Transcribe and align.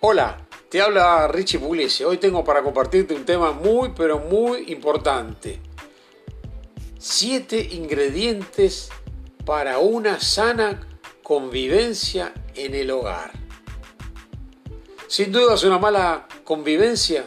Hola, 0.00 0.46
te 0.68 0.80
habla 0.80 1.26
Richie 1.26 1.58
Pugliese. 1.58 2.04
Hoy 2.04 2.18
tengo 2.18 2.44
para 2.44 2.62
compartirte 2.62 3.14
un 3.14 3.24
tema 3.24 3.50
muy 3.50 3.90
pero 3.96 4.20
muy 4.20 4.70
importante. 4.70 5.58
Siete 7.00 7.60
ingredientes 7.72 8.90
para 9.44 9.80
una 9.80 10.20
sana 10.20 10.86
convivencia 11.24 12.32
en 12.54 12.76
el 12.76 12.92
hogar. 12.92 13.32
Sin 15.08 15.32
duda 15.32 15.56
una 15.66 15.78
mala 15.80 16.28
convivencia 16.44 17.24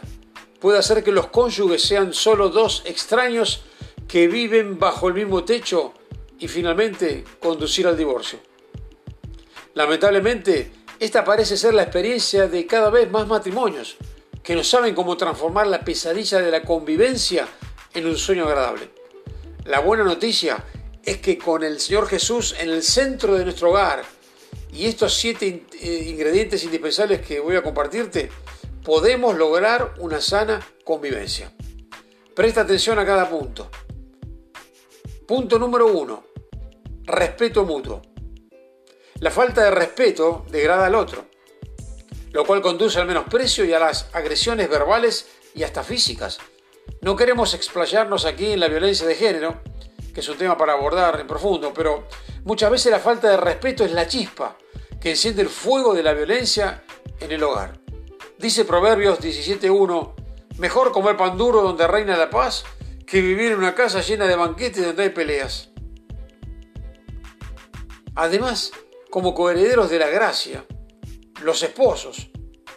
puede 0.58 0.78
hacer 0.78 1.04
que 1.04 1.12
los 1.12 1.26
cónyuges 1.26 1.82
sean 1.82 2.14
solo 2.14 2.48
dos 2.48 2.84
extraños 2.86 3.64
que 4.08 4.28
viven 4.28 4.78
bajo 4.78 5.08
el 5.08 5.14
mismo 5.14 5.44
techo 5.44 5.92
y 6.38 6.48
finalmente 6.48 7.22
conducir 7.38 7.86
al 7.86 7.98
divorcio. 7.98 8.38
Lamentablemente, 9.74 10.81
esta 11.02 11.24
parece 11.24 11.56
ser 11.56 11.74
la 11.74 11.82
experiencia 11.82 12.46
de 12.46 12.64
cada 12.64 12.88
vez 12.88 13.10
más 13.10 13.26
matrimonios 13.26 13.96
que 14.40 14.54
no 14.54 14.62
saben 14.62 14.94
cómo 14.94 15.16
transformar 15.16 15.66
la 15.66 15.80
pesadilla 15.80 16.38
de 16.38 16.48
la 16.48 16.62
convivencia 16.62 17.48
en 17.92 18.06
un 18.06 18.16
sueño 18.16 18.44
agradable. 18.44 18.88
La 19.64 19.80
buena 19.80 20.04
noticia 20.04 20.64
es 21.02 21.16
que 21.16 21.38
con 21.38 21.64
el 21.64 21.80
Señor 21.80 22.06
Jesús 22.06 22.54
en 22.56 22.70
el 22.70 22.84
centro 22.84 23.34
de 23.34 23.42
nuestro 23.42 23.70
hogar 23.70 24.04
y 24.72 24.86
estos 24.86 25.14
siete 25.14 25.66
eh, 25.72 26.06
ingredientes 26.06 26.62
indispensables 26.62 27.26
que 27.26 27.40
voy 27.40 27.56
a 27.56 27.64
compartirte, 27.64 28.30
podemos 28.84 29.36
lograr 29.36 29.94
una 29.98 30.20
sana 30.20 30.64
convivencia. 30.84 31.52
Presta 32.32 32.60
atención 32.60 33.00
a 33.00 33.04
cada 33.04 33.28
punto. 33.28 33.68
Punto 35.26 35.58
número 35.58 35.88
uno, 35.88 36.22
respeto 37.06 37.64
mutuo. 37.64 38.11
La 39.22 39.30
falta 39.30 39.62
de 39.62 39.70
respeto 39.70 40.44
degrada 40.50 40.86
al 40.86 40.96
otro, 40.96 41.26
lo 42.32 42.44
cual 42.44 42.60
conduce 42.60 42.98
al 42.98 43.06
menosprecio 43.06 43.64
y 43.64 43.72
a 43.72 43.78
las 43.78 44.08
agresiones 44.12 44.68
verbales 44.68 45.28
y 45.54 45.62
hasta 45.62 45.84
físicas. 45.84 46.40
No 47.02 47.14
queremos 47.14 47.54
explayarnos 47.54 48.24
aquí 48.24 48.50
en 48.50 48.58
la 48.58 48.66
violencia 48.66 49.06
de 49.06 49.14
género, 49.14 49.62
que 50.12 50.18
es 50.18 50.28
un 50.28 50.38
tema 50.38 50.58
para 50.58 50.72
abordar 50.72 51.20
en 51.20 51.28
profundo, 51.28 51.72
pero 51.72 52.08
muchas 52.42 52.72
veces 52.72 52.90
la 52.90 52.98
falta 52.98 53.30
de 53.30 53.36
respeto 53.36 53.84
es 53.84 53.92
la 53.92 54.08
chispa 54.08 54.56
que 55.00 55.10
enciende 55.10 55.42
el 55.42 55.50
fuego 55.50 55.94
de 55.94 56.02
la 56.02 56.14
violencia 56.14 56.82
en 57.20 57.30
el 57.30 57.44
hogar. 57.44 57.78
Dice 58.40 58.64
Proverbios 58.64 59.20
17.1, 59.20 60.14
mejor 60.58 60.90
comer 60.90 61.16
pan 61.16 61.38
duro 61.38 61.62
donde 61.62 61.86
reina 61.86 62.16
la 62.16 62.28
paz 62.28 62.64
que 63.06 63.20
vivir 63.20 63.52
en 63.52 63.58
una 63.58 63.76
casa 63.76 64.00
llena 64.00 64.26
de 64.26 64.34
banquetes 64.34 64.84
donde 64.84 65.04
hay 65.04 65.10
peleas. 65.10 65.68
Además, 68.16 68.72
como 69.12 69.34
coherederos 69.34 69.90
de 69.90 69.98
la 69.98 70.08
gracia, 70.08 70.64
los 71.42 71.62
esposos, 71.62 72.30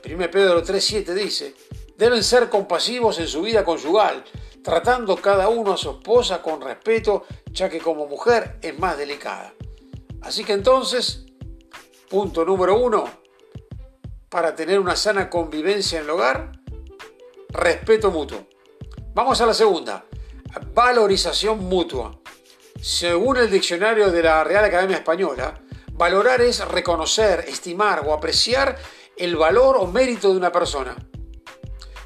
1 0.03 0.30
Pedro 0.30 0.61
3.7 0.61 1.14
dice, 1.14 1.55
deben 1.95 2.22
ser 2.25 2.50
compasivos 2.50 3.19
en 3.19 3.28
su 3.30 3.41
vida 3.41 3.64
conyugal, 3.64 4.22
tratando 4.61 5.16
cada 5.16 5.47
uno 5.47 5.72
a 5.72 5.78
su 5.78 5.91
esposa 5.91 6.41
con 6.41 6.59
respeto, 6.59 7.23
ya 7.53 7.69
que 7.69 7.80
como 7.80 8.06
mujer 8.06 8.59
es 8.61 8.78
más 8.78 8.97
delicada. 8.97 9.53
Así 10.23 10.44
que 10.44 10.52
entonces, 10.52 11.25
punto 12.09 12.44
número 12.44 12.78
uno, 12.78 13.06
para 14.28 14.53
tener 14.53 14.81
una 14.81 14.97
sana 14.97 15.30
convivencia 15.30 16.00
en 16.00 16.03
el 16.03 16.09
hogar, 16.09 16.52
respeto 17.47 18.11
mutuo. 18.11 18.45
Vamos 19.13 19.39
a 19.39 19.45
la 19.45 19.53
segunda, 19.53 20.03
valorización 20.73 21.59
mutua. 21.63 22.19
Según 22.81 23.38
el 23.38 23.50
diccionario 23.50 24.11
de 24.11 24.22
la 24.22 24.44
Real 24.44 24.66
Academia 24.66 24.97
Española, 24.97 25.61
Valorar 25.98 26.42
es 26.42 26.60
reconocer, 26.68 27.46
estimar 27.48 28.04
o 28.06 28.14
apreciar 28.14 28.78
el 29.16 29.38
valor 29.38 29.78
o 29.78 29.88
mérito 29.88 30.30
de 30.30 30.38
una 30.38 30.52
persona. 30.52 30.94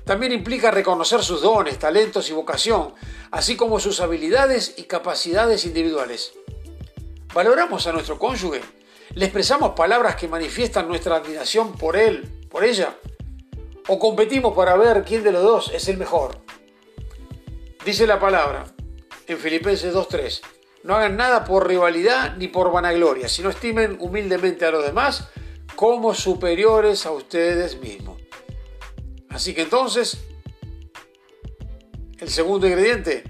También 0.06 0.32
implica 0.32 0.70
reconocer 0.70 1.24
sus 1.24 1.42
dones, 1.42 1.80
talentos 1.80 2.30
y 2.30 2.34
vocación, 2.34 2.94
así 3.32 3.56
como 3.56 3.80
sus 3.80 4.00
habilidades 4.00 4.76
y 4.78 4.84
capacidades 4.84 5.66
individuales. 5.66 6.34
¿Valoramos 7.34 7.88
a 7.88 7.92
nuestro 7.92 8.20
cónyuge? 8.20 8.62
¿Le 9.16 9.26
expresamos 9.26 9.72
palabras 9.72 10.16
que 10.16 10.28
manifiestan 10.28 10.88
nuestra 10.88 11.16
admiración 11.16 11.74
por 11.74 11.98
él, 11.98 12.46
por 12.52 12.64
ella? 12.64 12.96
¿O 13.88 13.98
competimos 13.98 14.56
para 14.56 14.78
ver 14.78 15.04
quién 15.04 15.24
de 15.24 15.32
los 15.32 15.42
dos 15.42 15.72
es 15.74 15.88
el 15.88 15.98
mejor? 15.98 16.38
Dice 17.84 18.06
la 18.06 18.20
palabra 18.20 18.66
en 19.26 19.40
Filipenses 19.40 19.96
2.3 19.96 20.59
no 20.84 20.96
hagan 20.96 21.18
nada 21.18 21.44
por 21.44 21.68
rivalidad 21.68 22.36
ni 22.38 22.48
por 22.48 22.72
vanagloria, 22.72 23.28
sino 23.28 23.50
estimen 23.50 23.98
humildemente 24.00 24.66
a 24.66 24.72
los 24.72 24.86
demás 24.86 25.30
como 25.76 26.14
superiores 26.14 27.06
a 27.06 27.12
ustedes 27.12 27.80
mismos. 27.80 28.22
Así 29.30 29.54
que 29.54 29.62
entonces, 29.62 30.18
el 32.18 32.30
segundo 32.30 32.68
ingrediente, 32.68 33.24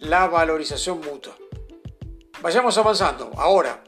la 0.00 0.26
valorización 0.26 1.00
mutua. 1.00 1.36
Vayamos 2.40 2.76
avanzando. 2.78 3.30
Ahora, 3.36 3.84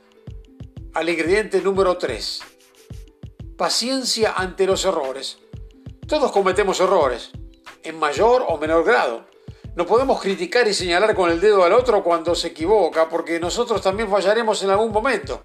al 0.95 1.09
ingrediente 1.09 1.61
número 1.61 1.99
3. 1.99 2.41
Paciencia 3.57 4.35
ante 4.37 4.67
los 4.67 4.85
errores. 4.85 5.39
Todos 6.07 6.31
cometemos 6.31 6.81
errores, 6.81 7.31
en 7.83 7.99
mayor 7.99 8.45
o 8.47 8.59
menor 8.59 8.85
grado. 8.85 9.27
No 9.77 9.87
podemos 9.87 10.21
criticar 10.21 10.69
y 10.69 10.75
señalar 10.75 11.15
con 11.15 11.31
el 11.31 11.41
dedo 11.41 11.65
al 11.65 11.73
otro 11.73 12.05
cuando 12.05 12.35
se 12.35 12.49
equivoca, 12.49 13.09
porque 13.09 13.41
nosotros 13.41 13.83
también 13.83 14.09
fallaremos 14.09 14.63
en 14.63 14.71
algún 14.71 14.93
momento. 14.93 15.45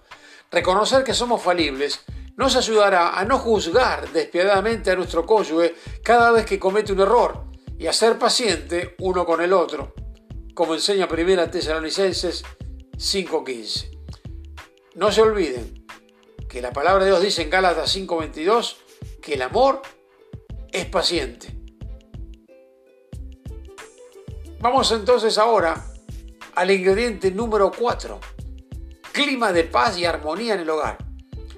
Reconocer 0.51 1.03
que 1.03 1.13
somos 1.13 1.41
falibles 1.41 2.01
nos 2.39 2.55
ayudará 2.55 3.19
a 3.19 3.25
no 3.25 3.37
juzgar 3.37 4.09
despiadadamente 4.13 4.89
a 4.89 4.95
nuestro 4.95 5.25
cónyuge 5.25 5.75
cada 6.01 6.31
vez 6.31 6.45
que 6.45 6.57
comete 6.57 6.93
un 6.93 7.01
error 7.01 7.43
y 7.77 7.87
a 7.87 7.91
ser 7.91 8.17
paciente 8.17 8.95
uno 8.99 9.25
con 9.25 9.41
el 9.41 9.51
otro, 9.51 9.93
como 10.53 10.73
enseña 10.73 11.09
1 11.11 11.49
Tesalonicenses 11.49 12.43
5:15. 12.97 13.89
No 14.95 15.11
se 15.11 15.21
olviden 15.21 15.85
que 16.47 16.61
la 16.61 16.71
palabra 16.71 17.03
de 17.03 17.11
Dios 17.11 17.21
dice 17.21 17.41
en 17.41 17.49
Gálatas 17.49 17.93
5:22 17.93 18.77
que 19.21 19.33
el 19.33 19.41
amor 19.41 19.81
es 20.71 20.85
paciente. 20.85 21.58
Vamos 24.61 24.91
entonces 24.91 25.37
ahora 25.37 25.85
al 26.55 26.69
ingrediente 26.69 27.31
número 27.31 27.71
4, 27.71 28.19
clima 29.13 29.53
de 29.53 29.63
paz 29.63 29.97
y 29.97 30.03
armonía 30.03 30.55
en 30.55 30.59
el 30.59 30.69
hogar. 30.69 30.97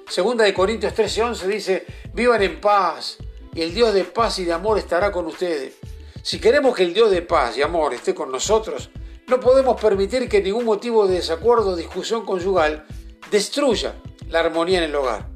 Segunda 0.07 0.44
de 0.44 0.53
Corintios 0.53 0.94
13:11 0.94 1.47
dice, 1.47 1.85
vivan 2.13 2.44
en 2.44 2.61
paz 2.61 3.17
y 3.56 3.61
el 3.61 3.73
Dios 3.73 3.95
de 3.95 4.03
paz 4.03 4.38
y 4.38 4.45
de 4.45 4.53
amor 4.53 4.78
estará 4.78 5.11
con 5.11 5.25
ustedes. 5.25 5.79
Si 6.22 6.40
queremos 6.40 6.75
que 6.75 6.84
el 6.84 6.94
Dios 6.94 7.09
de 7.09 7.23
paz 7.23 7.57
y 7.57 7.63
amor 7.63 7.95
esté 7.95 8.13
con 8.13 8.31
nosotros, 8.31 8.91
no 9.25 9.40
podemos 9.40 9.81
permitir 9.81 10.29
que 10.29 10.40
ningún 10.40 10.66
motivo 10.66 11.07
de 11.07 11.16
desacuerdo 11.16 11.72
o 11.72 11.75
discusión 11.75 12.23
conyugal 12.23 12.85
destruya 13.31 13.95
la 14.29 14.41
armonía 14.41 14.78
en 14.78 14.84
el 14.84 14.95
hogar. 14.95 15.28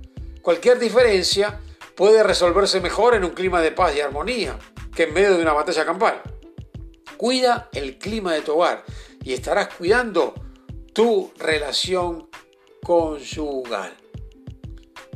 Cualquier 0.44 0.78
diferencia 0.78 1.60
puede 1.96 2.22
resolverse 2.22 2.80
mejor 2.80 3.16
en 3.16 3.24
un 3.24 3.32
clima 3.32 3.60
de 3.60 3.72
paz 3.72 3.96
y 3.96 4.02
armonía 4.02 4.56
que 4.96 5.04
en 5.06 5.14
medio 5.16 5.36
de 5.36 5.42
una 5.42 5.54
batalla 5.54 5.84
campal. 5.84 6.22
Cuida 7.18 7.70
el 7.74 7.98
clima 7.98 8.34
de 8.34 8.42
tu 8.42 8.54
hogar 8.54 8.84
y 9.24 9.34
estarás 9.34 9.74
cuidando 9.74 10.34
tu 10.94 11.32
relación 11.38 12.30
conyugal. 12.84 13.96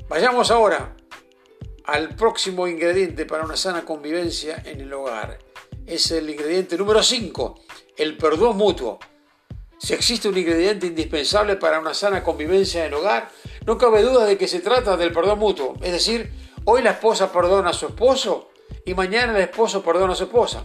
Vayamos 0.07 0.49
ahora 0.51 0.95
al 1.85 2.15
próximo 2.15 2.67
ingrediente 2.67 3.25
para 3.25 3.43
una 3.43 3.55
sana 3.55 3.85
convivencia 3.85 4.61
en 4.65 4.81
el 4.81 4.93
hogar. 4.93 5.39
Es 5.85 6.11
el 6.11 6.29
ingrediente 6.29 6.77
número 6.77 7.01
5, 7.01 7.61
el 7.97 8.17
perdón 8.17 8.57
mutuo. 8.57 8.99
Si 9.77 9.93
existe 9.93 10.27
un 10.27 10.37
ingrediente 10.37 10.87
indispensable 10.87 11.55
para 11.55 11.79
una 11.79 11.93
sana 11.93 12.23
convivencia 12.23 12.81
en 12.81 12.87
el 12.87 12.93
hogar, 12.95 13.29
no 13.65 13.77
cabe 13.77 14.01
duda 14.01 14.25
de 14.25 14.37
que 14.37 14.47
se 14.47 14.59
trata 14.59 14.97
del 14.97 15.13
perdón 15.13 15.39
mutuo. 15.39 15.75
Es 15.81 15.91
decir, 15.91 16.31
hoy 16.65 16.81
la 16.81 16.91
esposa 16.91 17.31
perdona 17.31 17.69
a 17.69 17.73
su 17.73 17.87
esposo 17.87 18.49
y 18.85 18.93
mañana 18.93 19.35
el 19.35 19.43
esposo 19.43 19.81
perdona 19.81 20.13
a 20.13 20.15
su 20.15 20.25
esposa. 20.25 20.63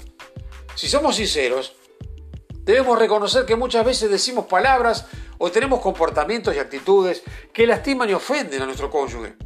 Si 0.75 0.89
somos 0.89 1.17
sinceros, 1.17 1.75
debemos 2.65 2.99
reconocer 2.99 3.47
que 3.47 3.57
muchas 3.57 3.85
veces 3.85 4.11
decimos 4.11 4.47
palabras 4.47 5.07
o 5.39 5.51
tenemos 5.51 5.81
comportamientos 5.81 6.55
y 6.55 6.59
actitudes 6.59 7.23
que 7.53 7.67
lastiman 7.67 8.11
y 8.11 8.15
ofenden 8.15 8.63
a 8.63 8.67
nuestro 8.67 8.91
cónyuge. 8.91 9.37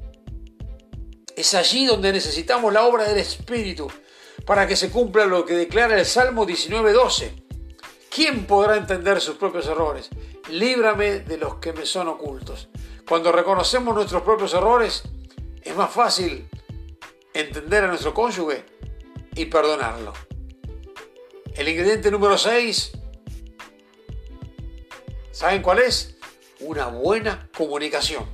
Es 1.36 1.54
allí 1.54 1.86
donde 1.86 2.12
necesitamos 2.12 2.72
la 2.72 2.84
obra 2.84 3.04
del 3.04 3.18
Espíritu 3.18 3.90
para 4.46 4.66
que 4.66 4.76
se 4.76 4.90
cumpla 4.90 5.26
lo 5.26 5.44
que 5.44 5.54
declara 5.54 5.98
el 5.98 6.06
Salmo 6.06 6.46
19:12. 6.46 7.44
¿Quién 8.10 8.46
podrá 8.46 8.76
entender 8.76 9.20
sus 9.20 9.36
propios 9.36 9.66
errores? 9.66 10.08
Líbrame 10.50 11.20
de 11.20 11.36
los 11.36 11.56
que 11.56 11.72
me 11.72 11.84
son 11.84 12.08
ocultos. 12.08 12.68
Cuando 13.06 13.32
reconocemos 13.32 13.94
nuestros 13.94 14.22
propios 14.22 14.54
errores, 14.54 15.02
es 15.62 15.76
más 15.76 15.90
fácil 15.90 16.48
entender 17.34 17.84
a 17.84 17.88
nuestro 17.88 18.14
cónyuge 18.14 18.64
y 19.34 19.44
perdonarlo. 19.44 20.27
El 21.58 21.66
ingrediente 21.66 22.12
número 22.12 22.38
6, 22.38 22.92
¿saben 25.32 25.60
cuál 25.60 25.80
es? 25.80 26.16
Una 26.60 26.86
buena 26.86 27.48
comunicación. 27.56 28.24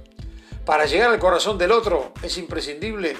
Para 0.67 0.85
llegar 0.85 1.09
al 1.09 1.19
corazón 1.19 1.57
del 1.57 1.73
otro 1.73 2.13
es 2.23 2.37
imprescindible 2.37 3.17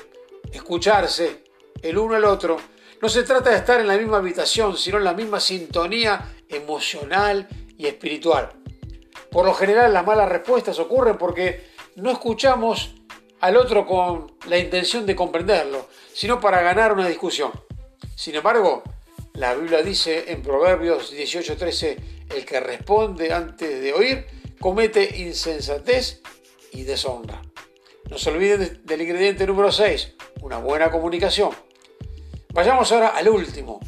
escucharse 0.53 1.45
el 1.81 1.97
uno 1.97 2.17
al 2.17 2.27
otro. 2.27 2.59
No 3.01 3.09
se 3.09 3.23
trata 3.23 3.49
de 3.49 3.57
estar 3.57 3.81
en 3.81 3.89
la 3.89 3.97
misma 3.97 4.19
habitación, 4.19 4.77
sino 4.77 4.99
en 4.99 5.05
la 5.05 5.15
misma 5.15 5.41
sintonía 5.41 6.35
emocional 6.51 7.49
y 7.79 7.87
espiritual. 7.87 8.51
Por 9.31 9.47
lo 9.47 9.55
general 9.55 9.95
las 9.95 10.05
malas 10.05 10.29
respuestas 10.29 10.79
ocurren 10.81 11.17
porque 11.17 11.71
no 11.97 12.11
escuchamos 12.11 12.95
al 13.41 13.57
otro 13.57 13.87
con 13.87 14.37
la 14.49 14.59
intención 14.59 15.07
de 15.07 15.17
comprenderlo, 15.17 15.89
sino 16.13 16.41
para 16.41 16.61
ganar 16.61 16.93
una 16.93 17.09
discusión. 17.09 17.53
Sin 18.15 18.35
embargo, 18.35 18.83
la 19.35 19.55
Biblia 19.55 19.83
dice 19.83 20.31
en 20.33 20.43
Proverbios 20.43 21.13
18:13, 21.13 21.97
el 22.35 22.45
que 22.45 22.61
responde 22.61 23.33
antes 23.33 23.81
de 23.81 23.93
oír 23.93 24.27
comete 24.61 25.19
insensatez 25.19 26.23
y 26.73 26.85
deshonra. 26.85 27.43
No 28.09 28.17
se 28.17 28.31
olviden 28.31 28.83
del 28.85 29.03
ingrediente 29.03 29.47
número 29.47 29.73
6, 29.73 30.15
una 30.43 30.59
buena 30.59 30.91
comunicación. 30.91 31.51
Vayamos 32.53 32.93
ahora 32.93 33.09
al 33.09 33.29
último, 33.29 33.81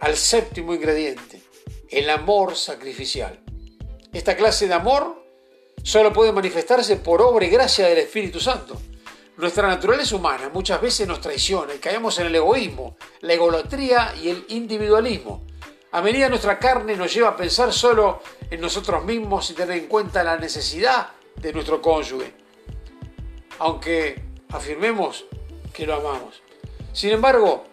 al 0.00 0.16
séptimo 0.16 0.72
ingrediente, 0.72 1.42
el 1.90 2.08
amor 2.10 2.56
sacrificial. 2.56 3.40
Esta 4.12 4.36
clase 4.36 4.68
de 4.68 4.74
amor 4.74 5.24
solo 5.82 6.12
puede 6.12 6.30
manifestarse 6.30 6.96
por 6.96 7.20
obra 7.20 7.44
y 7.44 7.50
gracia 7.50 7.88
del 7.88 7.98
Espíritu 7.98 8.38
Santo. 8.38 8.80
Nuestra 9.36 9.66
naturaleza 9.66 10.14
humana 10.14 10.48
muchas 10.52 10.80
veces 10.80 11.08
nos 11.08 11.20
traiciona 11.20 11.74
y 11.74 11.78
caemos 11.78 12.18
en 12.20 12.26
el 12.26 12.36
egoísmo, 12.36 12.96
la 13.20 13.34
egolatría 13.34 14.14
y 14.22 14.28
el 14.28 14.44
individualismo. 14.48 15.44
A 15.90 16.00
medida 16.02 16.28
nuestra 16.28 16.58
carne 16.58 16.96
nos 16.96 17.12
lleva 17.12 17.30
a 17.30 17.36
pensar 17.36 17.72
solo 17.72 18.22
en 18.48 18.60
nosotros 18.60 19.04
mismos 19.04 19.50
y 19.50 19.54
tener 19.54 19.78
en 19.78 19.86
cuenta 19.86 20.22
la 20.22 20.36
necesidad 20.36 21.08
de 21.36 21.52
nuestro 21.52 21.82
cónyuge, 21.82 22.32
aunque 23.58 24.22
afirmemos 24.50 25.24
que 25.72 25.84
lo 25.84 25.94
amamos. 25.94 26.40
Sin 26.92 27.10
embargo, 27.10 27.64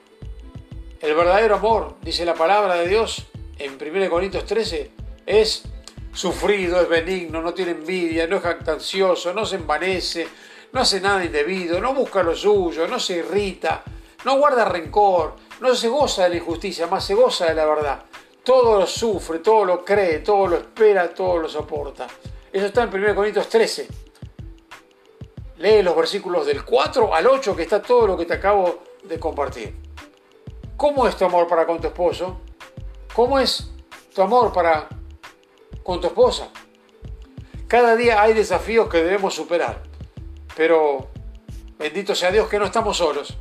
el 0.99 1.13
verdadero 1.13 1.55
amor, 1.55 1.97
dice 2.01 2.25
la 2.25 2.33
palabra 2.33 2.75
de 2.75 2.87
Dios 2.87 3.27
en 3.59 3.77
1 3.79 4.09
Corintios 4.09 4.45
13, 4.45 4.91
es 5.27 5.63
sufrido, 6.11 6.81
es 6.81 6.89
benigno, 6.89 7.41
no 7.41 7.53
tiene 7.53 7.71
envidia, 7.71 8.25
no 8.25 8.37
es 8.37 8.43
jactancioso, 8.43 9.31
no 9.33 9.45
se 9.45 9.57
envanece, 9.57 10.27
no 10.73 10.81
hace 10.81 11.01
nada 11.01 11.23
indebido, 11.23 11.79
no 11.79 11.93
busca 11.93 12.23
lo 12.23 12.35
suyo, 12.35 12.87
no 12.87 12.99
se 12.99 13.17
irrita, 13.17 13.83
no 14.23 14.37
guarda 14.37 14.65
rencor, 14.65 15.35
no 15.59 15.75
se 15.75 15.87
goza 15.87 16.23
de 16.23 16.29
la 16.29 16.35
injusticia, 16.37 16.87
más 16.87 17.05
se 17.05 17.13
goza 17.13 17.47
de 17.47 17.55
la 17.55 17.65
verdad. 17.65 18.03
Todo 18.43 18.79
lo 18.79 18.87
sufre, 18.87 19.39
todo 19.39 19.65
lo 19.65 19.85
cree, 19.85 20.19
todo 20.19 20.47
lo 20.47 20.57
espera, 20.57 21.13
todo 21.13 21.37
lo 21.37 21.49
soporta. 21.49 22.07
Eso 22.51 22.65
está 22.65 22.83
en 22.83 22.93
1 22.93 23.15
Corintios 23.15 23.47
13. 23.49 23.87
Lee 25.57 25.83
los 25.83 25.95
versículos 25.95 26.45
del 26.45 26.65
4 26.65 27.13
al 27.13 27.27
8 27.27 27.55
que 27.55 27.63
está 27.63 27.81
todo 27.81 28.07
lo 28.07 28.17
que 28.17 28.25
te 28.25 28.33
acabo 28.33 28.79
de 29.03 29.19
compartir. 29.19 29.75
¿Cómo 30.75 31.07
es 31.07 31.15
tu 31.15 31.25
amor 31.25 31.47
para 31.47 31.67
con 31.67 31.79
tu 31.79 31.87
esposo? 31.87 32.41
¿Cómo 33.13 33.39
es 33.39 33.69
tu 34.15 34.21
amor 34.21 34.51
para 34.51 34.87
con 35.83 36.01
tu 36.01 36.07
esposa? 36.07 36.49
Cada 37.67 37.95
día 37.95 38.21
hay 38.21 38.33
desafíos 38.33 38.89
que 38.89 39.03
debemos 39.03 39.35
superar. 39.35 39.90
Pero 40.55 41.09
bendito 41.77 42.15
sea 42.15 42.31
Dios 42.31 42.47
que 42.47 42.59
no 42.59 42.65
estamos 42.65 42.97
solos. 42.97 43.35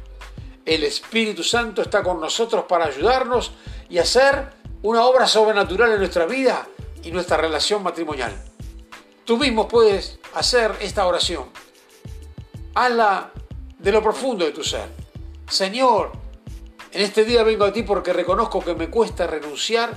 El 0.65 0.85
Espíritu 0.85 1.43
Santo 1.43 1.83
está 1.83 2.03
con 2.03 2.21
nosotros 2.21 2.65
para 2.69 2.87
ayudarnos 2.87 3.53
y 3.89 3.99
hacer 3.99 4.51
una 4.83 5.05
obra 5.05 5.27
sobrenatural 5.27 5.93
en 5.93 5.99
nuestra 5.99 6.27
vida 6.27 6.67
y 7.03 7.11
nuestra 7.11 7.37
relación 7.37 7.83
matrimonial. 7.83 8.33
Tú 9.25 9.37
mismo 9.37 9.69
puedes 9.69 10.19
hacer 10.35 10.75
esta 10.81 11.07
oración. 11.07 11.45
Hazla 12.75 13.33
de 13.79 13.93
lo 13.93 14.03
profundo 14.03 14.45
de 14.45 14.53
tu 14.53 14.62
ser. 14.62 14.89
Señor, 15.49 16.12
en 16.93 17.03
este 17.03 17.25
día 17.25 17.43
vengo 17.43 17.65
a 17.65 17.73
ti 17.73 17.83
porque 17.83 18.12
reconozco 18.12 18.61
que 18.61 18.75
me 18.75 18.89
cuesta 18.89 19.27
renunciar 19.27 19.97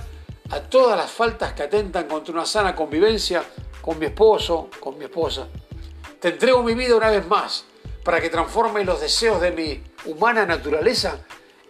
a 0.50 0.60
todas 0.60 0.96
las 0.96 1.10
faltas 1.10 1.52
que 1.52 1.62
atentan 1.62 2.06
contra 2.06 2.32
una 2.32 2.46
sana 2.46 2.74
convivencia 2.74 3.44
con 3.80 3.98
mi 3.98 4.06
esposo, 4.06 4.68
con 4.80 4.98
mi 4.98 5.04
esposa. 5.04 5.48
Te 6.24 6.30
entrego 6.30 6.62
mi 6.62 6.72
vida 6.72 6.96
una 6.96 7.10
vez 7.10 7.26
más 7.26 7.66
para 8.02 8.18
que 8.18 8.30
transforme 8.30 8.82
los 8.82 8.98
deseos 8.98 9.42
de 9.42 9.50
mi 9.50 9.82
humana 10.06 10.46
naturaleza 10.46 11.18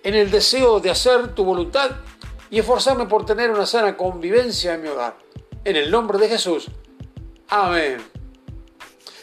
en 0.00 0.14
el 0.14 0.30
deseo 0.30 0.78
de 0.78 0.90
hacer 0.90 1.34
tu 1.34 1.44
voluntad 1.44 1.90
y 2.50 2.60
esforzarme 2.60 3.06
por 3.06 3.26
tener 3.26 3.50
una 3.50 3.66
sana 3.66 3.96
convivencia 3.96 4.74
en 4.74 4.82
mi 4.82 4.86
hogar. 4.86 5.18
En 5.64 5.74
el 5.74 5.90
nombre 5.90 6.18
de 6.18 6.28
Jesús. 6.28 6.68
Amén. 7.48 7.96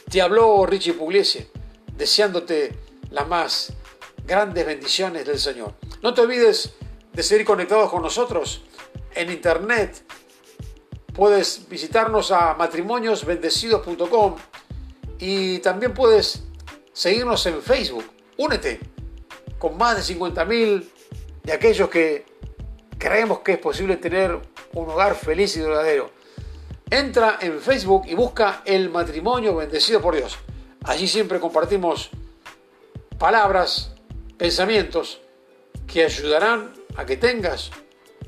Te 0.10 0.22
habló 0.22 0.66
Richie 0.66 0.96
Pugliese, 0.96 1.50
deseándote 1.96 2.78
las 3.10 3.26
más 3.26 3.72
grandes 4.28 4.66
bendiciones 4.66 5.26
del 5.26 5.40
Señor. 5.40 5.76
No 6.02 6.14
te 6.14 6.20
olvides 6.20 6.74
de 7.14 7.24
seguir 7.24 7.46
conectados 7.46 7.90
con 7.90 8.02
nosotros 8.02 8.64
en 9.16 9.32
internet. 9.32 10.04
Puedes 11.14 11.70
visitarnos 11.70 12.32
a 12.32 12.54
matrimoniosbendecidos.com 12.56 14.36
y 15.22 15.60
también 15.60 15.94
puedes 15.94 16.44
seguirnos 16.92 17.46
en 17.46 17.62
Facebook. 17.62 18.04
Únete 18.38 18.80
con 19.60 19.78
más 19.78 19.96
de 19.96 20.16
50.000 20.16 20.90
de 21.44 21.54
aquellos 21.54 21.90
que 21.90 22.26
creemos 22.98 23.40
que 23.40 23.54
es 23.54 23.58
posible 23.60 23.98
tener 23.98 24.38
un 24.74 24.90
hogar 24.90 25.16
feliz 25.16 25.56
y 25.56 25.60
duradero. 25.60 26.10
Entra 26.90 27.38
en 27.40 27.62
Facebook 27.62 28.04
y 28.08 28.16
busca 28.16 28.64
el 28.66 28.90
matrimonio 28.90 29.56
bendecido 29.56 30.02
por 30.02 30.16
Dios. 30.16 30.38
Allí 30.84 31.08
siempre 31.08 31.40
compartimos 31.40 32.10
palabras, 33.20 33.94
pensamientos 34.38 35.22
que 35.86 36.04
ayudarán 36.04 36.74
a 36.98 37.06
que 37.06 37.16
tengas 37.16 37.70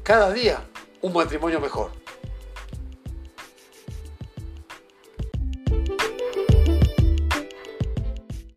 cada 0.03 0.31
día 0.31 0.63
un 1.01 1.13
matrimonio 1.13 1.59
mejor. 1.59 2.02